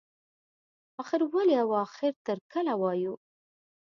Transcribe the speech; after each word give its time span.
اخر 1.01 1.21
ولې 1.33 1.55
او 1.63 1.69
اخر 1.85 2.13
تر 2.25 2.37
کله 2.53 2.73
وایو. 2.81 3.13